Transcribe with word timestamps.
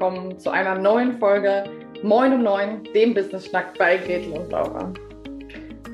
willkommen 0.00 0.38
zu 0.38 0.48
einer 0.48 0.76
neuen 0.76 1.18
Folge. 1.18 1.64
Moin 2.02 2.32
um 2.32 2.42
Neun, 2.42 2.84
dem 2.94 3.12
Business 3.12 3.44
Schnack 3.44 3.76
bei 3.76 3.98
Gretel 3.98 4.32
und 4.32 4.50
Laura. 4.50 4.94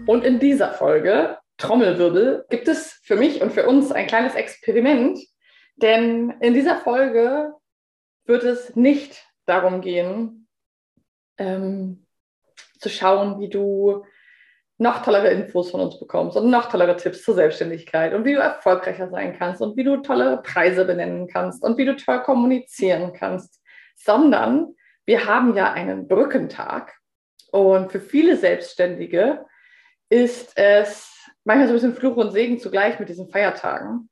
Und 0.07 0.23
in 0.23 0.39
dieser 0.39 0.75
Folge, 0.75 1.39
Trommelwirbel, 1.57 2.46
gibt 2.48 2.69
es 2.69 3.00
für 3.03 3.16
mich 3.16 3.43
und 3.43 3.53
für 3.53 3.66
uns 3.66 3.91
ein 3.91 4.07
kleines 4.07 4.37
Experiment, 4.37 5.19
denn 5.75 6.30
in 6.41 6.55
dieser 6.55 6.77
Folge 6.77 7.53
wird 8.27 8.45
es 8.45 8.77
nicht 8.77 9.27
darum 9.45 9.80
gehen, 9.80 10.46
ähm, 11.36 12.07
zu 12.79 12.88
schauen, 12.88 13.41
wie 13.41 13.48
du 13.48 14.04
noch 14.79 15.02
tollere 15.02 15.30
Infos 15.30 15.73
von 15.73 15.80
uns 15.80 15.98
bekommst 15.98 16.36
und 16.36 16.48
noch 16.48 16.68
tollere 16.68 16.96
Tipps 16.96 17.25
zur 17.25 17.34
Selbstständigkeit 17.34 18.14
und 18.14 18.25
wie 18.25 18.34
du 18.34 18.38
erfolgreicher 18.38 19.11
sein 19.11 19.36
kannst 19.36 19.61
und 19.61 19.77
wie 19.77 19.82
du 19.82 19.96
tolle 19.96 20.43
Preise 20.45 20.85
benennen 20.85 21.27
kannst 21.27 21.64
und 21.64 21.77
wie 21.77 21.85
du 21.85 21.96
toll 21.96 22.23
kommunizieren 22.23 23.13
kannst, 23.13 23.61
sondern 23.96 24.75
wir 25.05 25.27
haben 25.27 25.57
ja 25.57 25.73
einen 25.73 26.09
Brückentag 26.09 26.96
und 27.50 27.91
für 27.91 28.00
viele 28.00 28.37
Selbstständige 28.37 29.45
ist 30.09 30.53
es 30.57 31.13
manchmal 31.45 31.68
so 31.68 31.73
ein 31.73 31.77
bisschen 31.77 31.95
Fluch 31.95 32.17
und 32.17 32.33
Segen 32.33 32.59
zugleich 32.59 32.98
mit 32.98 33.09
diesen 33.09 33.28
Feiertagen. 33.28 34.09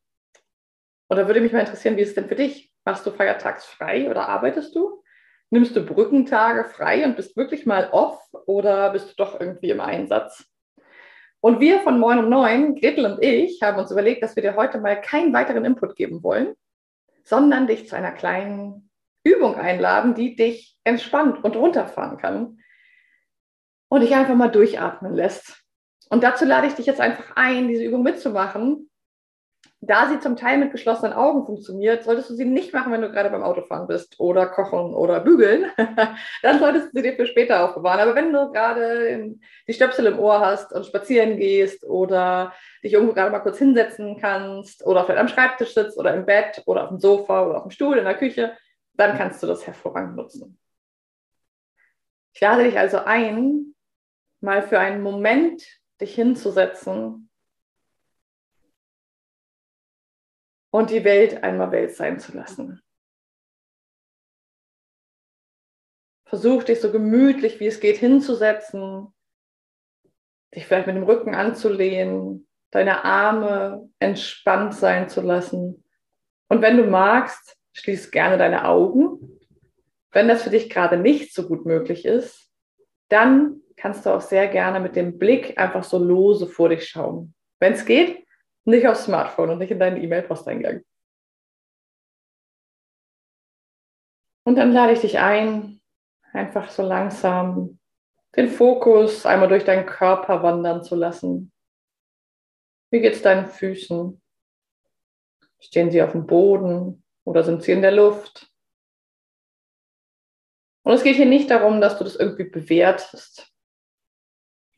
Und 1.09 1.17
da 1.17 1.27
würde 1.27 1.41
mich 1.41 1.53
mal 1.53 1.61
interessieren, 1.61 1.97
wie 1.97 2.03
ist 2.03 2.11
es 2.11 2.15
denn 2.15 2.29
für 2.29 2.37
dich? 2.37 2.73
Machst 2.85 3.07
du 3.07 3.11
feiertags 3.11 3.65
frei 3.65 4.11
oder 4.11 4.29
arbeitest 4.29 4.75
du? 4.75 5.03
Nimmst 5.51 5.77
du 5.77 5.85
Brückentage 5.85 6.65
frei 6.65 7.05
und 7.05 7.17
bist 7.17 7.37
wirklich 7.37 7.67
mal 7.67 7.91
off 7.91 8.19
oder 8.47 8.91
bist 8.91 9.11
du 9.11 9.15
doch 9.17 9.39
irgendwie 9.39 9.71
im 9.71 9.81
Einsatz? 9.81 10.45
Und 11.41 11.61
wir 11.61 11.81
von 11.81 12.01
Moin 12.01 12.19
um 12.19 12.31
Neun, 12.31 12.75
Gretel 12.75 13.05
und 13.05 13.23
ich, 13.23 13.61
haben 13.63 13.79
uns 13.79 13.91
überlegt, 13.91 14.23
dass 14.23 14.35
wir 14.35 14.43
dir 14.43 14.57
heute 14.57 14.79
mal 14.79 15.01
keinen 15.01 15.33
weiteren 15.33 15.65
Input 15.65 15.95
geben 15.95 16.23
wollen, 16.23 16.55
sondern 17.23 17.67
dich 17.67 17.87
zu 17.87 17.97
einer 17.97 18.13
kleinen 18.13 18.91
Übung 19.25 19.57
einladen, 19.57 20.15
die 20.15 20.37
dich 20.37 20.77
entspannt 20.85 21.43
und 21.43 21.57
runterfahren 21.57 22.19
kann 22.19 22.59
und 23.89 24.01
dich 24.03 24.15
einfach 24.15 24.35
mal 24.35 24.49
durchatmen 24.49 25.15
lässt. 25.15 25.63
Und 26.11 26.23
dazu 26.23 26.45
lade 26.45 26.67
ich 26.67 26.75
dich 26.75 26.87
jetzt 26.87 27.01
einfach 27.01 27.33
ein, 27.35 27.69
diese 27.69 27.85
Übung 27.85 28.03
mitzumachen 28.03 28.91
da 29.87 30.09
sie 30.09 30.21
zum 30.21 30.37
Teil 30.37 30.59
mit 30.59 30.73
geschlossenen 30.73 31.13
Augen 31.13 31.45
funktioniert, 31.45 32.05
solltest 32.05 32.31
du 32.31 32.35
sie 32.35 32.45
nicht 32.45 32.73
machen, 32.73 32.93
wenn 32.93 33.03
du 33.03 33.11
gerade 33.11 33.31
beim 33.31 33.43
Autofahren 33.43 33.87
bist 33.87 34.19
oder 34.19 34.47
kochen 34.47 34.95
oder 34.95 35.21
bügeln. 35.21 35.71
Dann 36.43 36.59
solltest 36.59 36.87
du 36.87 36.91
sie 36.95 37.03
dir 37.03 37.15
für 37.15 37.27
später 37.27 37.65
aufbewahren. 37.65 38.01
Aber 38.01 38.15
wenn 38.15 38.33
du 38.33 38.51
gerade 38.51 39.35
die 39.69 39.73
Stöpsel 39.73 40.07
im 40.07 40.19
Ohr 40.19 40.41
hast 40.41 40.73
und 40.73 40.87
spazieren 40.87 41.37
gehst 41.37 41.85
oder 41.85 42.53
dich 42.83 42.93
irgendwo 42.93 43.15
gerade 43.15 43.31
mal 43.31 43.41
kurz 43.41 43.59
hinsetzen 43.59 44.19
kannst 44.21 44.85
oder 44.87 45.05
vielleicht 45.05 45.21
am 45.21 45.29
Schreibtisch 45.29 45.75
sitzt 45.75 45.99
oder 45.99 46.15
im 46.15 46.27
Bett 46.27 46.63
oder 46.67 46.85
auf 46.85 46.89
dem 46.89 46.99
Sofa 46.99 47.47
oder 47.47 47.59
auf 47.59 47.65
dem 47.65 47.71
Stuhl 47.71 47.99
in 47.99 48.05
der 48.05 48.17
Küche, 48.17 48.53
dann 48.95 49.17
kannst 49.17 49.43
du 49.43 49.47
das 49.47 49.67
hervorragend 49.67 50.17
nutzen. 50.17 50.59
Ich 52.33 52.41
lade 52.41 52.65
dich 52.65 52.79
also 52.79 52.99
ein, 52.99 53.75
mal 54.41 54.63
für 54.63 54.79
einen 54.79 55.03
Moment 55.03 55.65
dich 56.01 56.15
hinzusetzen 56.15 57.31
und 60.71 60.91
die 60.91 61.05
Welt 61.05 61.43
einmal 61.45 61.71
Welt 61.71 61.95
sein 61.95 62.19
zu 62.19 62.37
lassen. 62.37 62.83
Versuch 66.27 66.65
dich 66.65 66.81
so 66.81 66.91
gemütlich 66.91 67.61
wie 67.61 67.69
es 67.69 67.79
geht 67.79 67.99
hinzusetzen, 67.99 69.15
dich 70.53 70.67
vielleicht 70.67 70.89
mit 70.89 70.97
dem 70.97 71.05
Rücken 71.05 71.35
anzulehnen, 71.35 72.49
deine 72.71 73.05
Arme 73.05 73.89
entspannt 74.01 74.75
sein 74.75 75.09
zu 75.09 75.21
lassen. 75.21 75.85
Und 76.49 76.61
wenn 76.61 76.77
du 76.77 76.85
magst, 76.85 77.57
schließ 77.75 78.11
gerne 78.11 78.39
deine 78.39 78.67
Augen. 78.67 79.41
Wenn 80.13 80.29
das 80.29 80.45
für 80.45 80.51
dich 80.51 80.71
gerade 80.71 80.97
nicht 80.97 81.35
so 81.35 81.47
gut 81.47 81.67
möglich 81.67 82.05
ist, 82.05 82.51
dann 83.09 83.61
kannst 83.77 84.07
du 84.07 84.11
auch 84.11 84.21
sehr 84.21 84.49
gerne 84.49 84.81
mit 84.81 84.97
dem 84.97 85.19
Blick 85.19 85.59
einfach 85.59 85.85
so 85.85 85.99
lose 85.99 86.47
vor 86.47 86.69
dich 86.69 86.89
schauen. 86.89 87.35
Wenn 87.59 87.75
es 87.75 87.85
geht, 87.85 88.25
nicht 88.65 88.87
aufs 88.87 89.05
Smartphone 89.05 89.51
und 89.51 89.59
nicht 89.59 89.73
in 89.73 89.81
deinen 89.81 90.03
E-Mail-Posteingang. 90.03 90.83
Und 94.45 94.57
dann 94.57 94.73
lade 94.73 94.93
ich 94.93 95.01
dich 95.01 95.19
ein, 95.19 95.81
einfach 96.33 96.71
so 96.71 96.83
langsam 96.83 97.79
den 98.37 98.49
Fokus 98.49 99.27
einmal 99.27 99.49
durch 99.49 99.65
deinen 99.65 99.87
Körper 99.87 100.43
wandern 100.43 100.83
zu 100.83 100.95
lassen. 100.95 101.53
Wie 102.91 103.01
geht 103.01 103.15
es 103.15 103.23
deinen 103.23 103.47
Füßen? 103.47 104.21
Stehen 105.59 105.91
sie 105.91 106.03
auf 106.03 106.13
dem 106.13 106.27
Boden 106.27 107.04
oder 107.25 107.43
sind 107.43 107.63
sie 107.63 107.73
in 107.73 107.83
der 107.83 107.93
Luft? 107.93 108.51
Und 110.83 110.93
es 110.93 111.03
geht 111.03 111.17
hier 111.17 111.27
nicht 111.27 111.51
darum, 111.51 111.81
dass 111.81 111.99
du 111.99 112.05
das 112.05 112.17
irgendwie 112.17 112.45
bewertest 112.45 113.51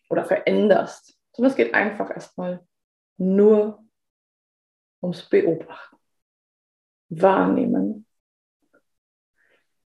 oder 0.09 0.25
veränderst, 0.25 1.19
sondern 1.33 1.51
es 1.51 1.57
geht 1.57 1.75
einfach 1.75 2.11
erstmal 2.11 2.67
nur 3.17 3.85
ums 5.03 5.29
Beobachten, 5.29 5.97
Wahrnehmen, 7.09 8.07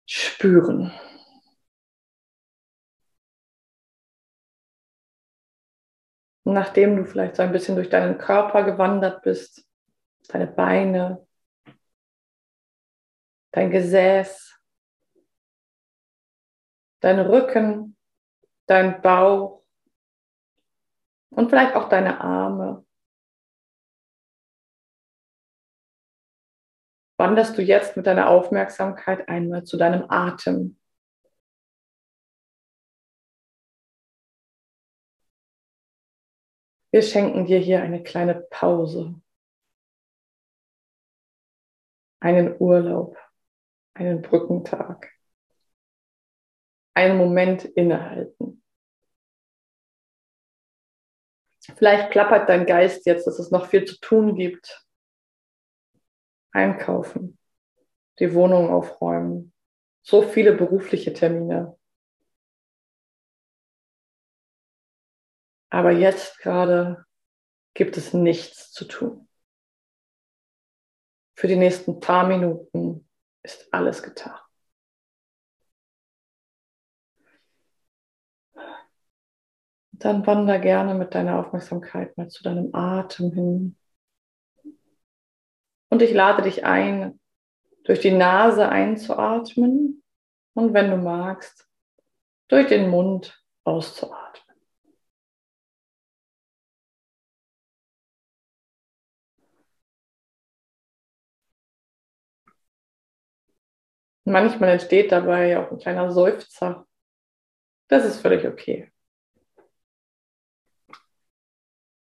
Spüren. 0.07 0.93
nachdem 6.53 6.97
du 6.97 7.05
vielleicht 7.05 7.37
so 7.37 7.43
ein 7.43 7.53
bisschen 7.53 7.77
durch 7.77 7.91
deinen 7.91 8.19
Körper 8.19 8.65
gewandert 8.65 9.23
bist, 9.23 9.67
deine 10.29 10.47
Beine, 10.47 11.27
dein 13.53 13.71
Gesäß, 13.71 14.59
dein 17.01 17.19
Rücken, 17.21 17.97
dein 18.67 19.01
Bauch 19.03 19.65
und 21.31 21.49
vielleicht 21.49 21.75
auch 21.75 21.89
deine 21.89 22.21
Arme, 22.21 22.87
wanderst 27.19 27.59
du 27.59 27.63
jetzt 27.63 27.97
mit 27.97 28.07
deiner 28.07 28.29
Aufmerksamkeit 28.29 29.29
einmal 29.29 29.65
zu 29.65 29.77
deinem 29.77 30.09
Atem. 30.09 30.79
Wir 36.91 37.03
schenken 37.03 37.45
dir 37.45 37.59
hier 37.59 37.83
eine 37.83 38.03
kleine 38.03 38.35
Pause, 38.35 39.21
einen 42.21 42.57
Urlaub, 42.59 43.19
einen 43.99 44.23
Brückentag, 44.23 45.13
einen 46.95 47.19
Moment 47.19 47.65
innehalten. 47.65 48.63
Vielleicht 51.77 52.13
klappert 52.13 52.49
dein 52.49 52.65
Geist 52.65 53.07
jetzt, 53.07 53.27
dass 53.27 53.39
es 53.39 53.51
noch 53.51 53.67
viel 53.67 53.85
zu 53.85 53.99
tun 54.01 54.37
gibt 54.37 54.87
einkaufen, 56.53 57.39
die 58.21 58.33
Wohnung 58.35 58.71
aufräumen, 58.71 59.53
so 60.03 60.23
viele 60.23 60.55
berufliche 60.55 61.13
Termine. 61.13 61.79
Aber 65.71 65.91
jetzt 65.93 66.39
gerade 66.39 67.05
gibt 67.75 67.97
es 67.97 68.15
nichts 68.15 68.73
zu 68.73 68.87
tun. 68.87 69.29
Für 71.35 71.47
die 71.47 71.57
nächsten 71.57 72.01
paar 72.01 72.27
Minuten 72.27 73.08
ist 73.43 73.73
alles 73.73 74.03
getan. 74.03 74.39
Dann 79.93 80.27
wander 80.27 80.59
gerne 80.61 80.95
mit 80.95 81.15
deiner 81.15 81.41
Aufmerksamkeit 81.41 82.17
mal 82.17 82.29
zu 82.29 82.45
deinem 82.45 82.73
Atem 82.73 83.33
hin. 83.33 83.77
Und 85.91 86.03
ich 86.03 86.13
lade 86.13 86.43
dich 86.43 86.65
ein, 86.65 87.19
durch 87.85 88.01
die 88.01 88.13
Nase 88.13 88.69
einzuatmen 88.69 90.05
und 90.55 90.75
wenn 90.75 90.91
du 90.91 90.99
magst, 90.99 91.69
durch 92.49 92.67
den 92.67 92.91
Mund 92.91 93.43
auszuatmen. 93.65 94.48
Manchmal 104.29 104.69
entsteht 104.69 105.11
dabei 105.11 105.59
auch 105.59 105.71
ein 105.71 105.79
kleiner 105.79 106.13
Seufzer. 106.13 106.87
Das 107.89 108.05
ist 108.05 108.21
völlig 108.21 108.47
okay. 108.47 108.93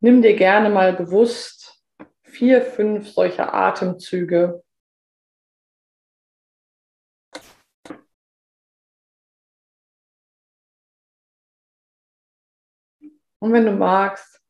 Nimm 0.00 0.22
dir 0.22 0.34
gerne 0.34 0.70
mal 0.70 0.94
bewusst 0.94 1.84
vier, 2.22 2.62
fünf 2.62 3.10
solcher 3.10 3.52
Atemzüge. 3.52 4.62
Und 13.38 13.52
wenn 13.52 13.66
du 13.66 13.72
magst, 13.72 14.40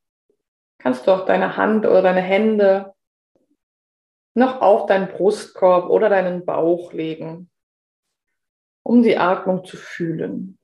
kannst 0.79 1.05
du 1.07 1.11
auch 1.11 1.27
deine 1.27 1.57
Hand 1.57 1.85
oder 1.85 2.03
deine 2.03 2.23
Hände 2.23 2.95
noch 4.35 4.61
auf 4.61 4.87
deinen 4.87 5.09
Brustkorb 5.09 5.91
oder 5.91 6.09
deinen 6.09 6.45
Bauch 6.45 6.93
legen. 6.93 7.51
Um 8.87 9.03
die 9.03 9.17
Atmung 9.19 9.65
zu 9.65 9.77
fühlen. 9.77 10.61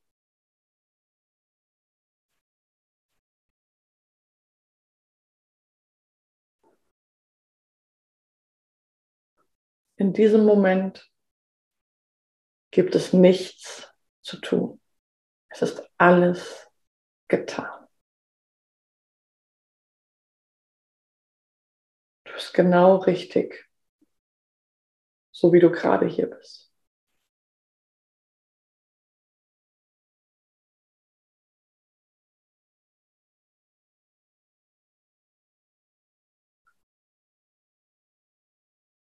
In 9.96 10.12
diesem 10.12 10.44
Moment 10.44 11.10
gibt 12.70 12.94
es 12.94 13.12
nichts 13.12 13.92
zu 14.20 14.40
tun. 14.40 14.80
Es 15.48 15.62
ist 15.62 15.82
alles 15.98 16.70
getan. 17.26 17.88
Du 22.24 22.32
bist 22.34 22.54
genau 22.54 22.98
richtig, 22.98 23.68
so 25.32 25.52
wie 25.52 25.58
du 25.58 25.72
gerade 25.72 26.06
hier 26.06 26.30
bist. 26.30 26.71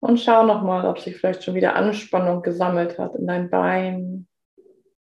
Und 0.07 0.21
schau 0.21 0.47
nochmal, 0.47 0.87
ob 0.87 1.01
sich 1.01 1.17
vielleicht 1.17 1.43
schon 1.43 1.57
wieder 1.57 1.75
Anspannung 1.75 2.41
gesammelt 2.43 2.97
hat 2.97 3.17
in 3.17 3.27
dein 3.27 3.51
Bein, 3.51 4.29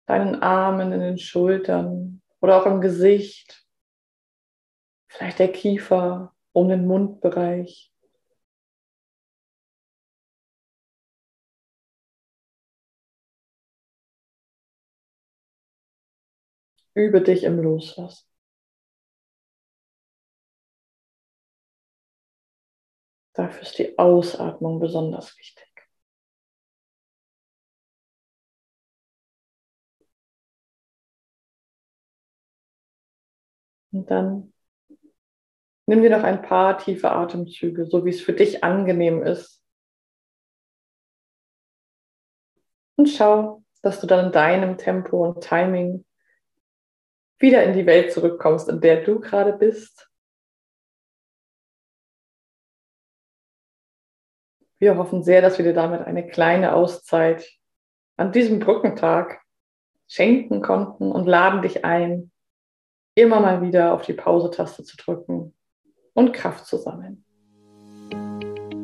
deinen 0.08 0.42
Armen, 0.42 0.92
in 0.92 1.00
den 1.00 1.18
Schultern 1.18 2.22
oder 2.42 2.62
auch 2.62 2.66
im 2.66 2.82
Gesicht. 2.82 3.66
Vielleicht 5.08 5.40
der 5.40 5.54
Kiefer 5.54 6.36
um 6.52 6.68
den 6.68 6.86
Mundbereich. 6.86 7.94
Übe 16.94 17.22
dich 17.22 17.46
im 17.46 17.62
Loslassen. 17.62 18.29
Dafür 23.40 23.62
ist 23.62 23.80
die 23.80 23.98
Ausatmung 23.98 24.82
besonders 24.82 25.38
wichtig. 25.38 25.66
Und 33.94 34.12
dann 34.12 34.54
nimm 35.86 36.02
dir 36.02 36.10
noch 36.10 36.24
ein 36.24 36.42
paar 36.42 36.80
tiefe 36.80 37.12
Atemzüge, 37.12 37.86
so 37.86 38.04
wie 38.04 38.10
es 38.10 38.20
für 38.20 38.34
dich 38.34 38.62
angenehm 38.62 39.24
ist. 39.24 39.64
Und 42.98 43.08
schau, 43.08 43.64
dass 43.82 44.02
du 44.02 44.08
dann 44.08 44.26
in 44.26 44.32
deinem 44.34 44.78
Tempo 44.78 45.26
und 45.26 45.42
Timing 45.42 46.06
wieder 47.38 47.64
in 47.64 47.72
die 47.72 47.86
Welt 47.86 48.12
zurückkommst, 48.12 48.68
in 48.68 48.82
der 48.82 49.06
du 49.06 49.22
gerade 49.22 49.54
bist. 49.54 50.09
Wir 54.80 54.98
hoffen 54.98 55.24
sehr, 55.24 55.42
dass 55.42 55.58
wir 55.58 55.66
dir 55.66 55.74
damit 55.74 56.08
eine 56.08 56.26
kleine 56.26 56.74
Auszeit 56.74 57.46
an 58.16 58.32
diesem 58.32 58.60
Brückentag 58.60 59.42
schenken 60.08 60.62
konnten 60.62 61.12
und 61.12 61.28
laden 61.28 61.62
dich 61.62 61.84
ein, 61.84 62.32
immer 63.14 63.42
mal 63.42 63.62
wieder 63.62 63.94
auf 63.94 64.04
die 64.04 64.14
Pause-Taste 64.14 64.84
zu 64.84 64.96
drücken 64.96 65.54
und 66.14 66.32
Kraft 66.32 66.66
zu 66.66 66.78
sammeln. 66.78 67.26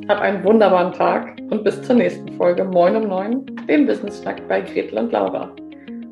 Hab 0.10 0.20
einen 0.20 0.44
wunderbaren 0.44 0.92
Tag 0.92 1.40
und 1.50 1.64
bis 1.64 1.82
zur 1.82 1.96
nächsten 1.96 2.34
Folge 2.34 2.66
Moin 2.66 2.98
um 2.98 3.08
9, 3.08 3.66
dem 3.68 3.88
Business 3.88 4.22
Schnack 4.22 4.46
bei 4.50 4.62
Gretel 4.62 5.00
und 5.00 5.14
Laura. 5.14 5.56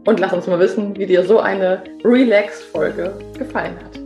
Und 0.05 0.19
lass 0.19 0.33
uns 0.33 0.47
mal 0.47 0.59
wissen, 0.59 0.95
wie 0.97 1.05
dir 1.05 1.23
so 1.25 1.39
eine 1.39 1.83
Relax-Folge 2.03 3.19
gefallen 3.37 3.75
hat. 3.83 4.02